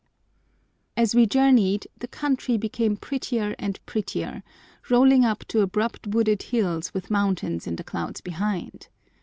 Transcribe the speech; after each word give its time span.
As 0.97 1.13
we 1.13 1.27
journeyed 1.27 1.85
the 1.95 2.07
country 2.07 2.57
became 2.57 2.97
prettier 2.97 3.53
and 3.59 3.79
prettier, 3.85 4.41
rolling 4.89 5.23
up 5.23 5.41
to 5.49 5.59
abrupt 5.61 6.07
wooded 6.07 6.41
hills 6.41 6.91
with 6.91 7.11
mountains 7.11 7.67
in 7.67 7.75
the 7.75 7.83
clouds 7.83 8.19
behind. 8.19 8.87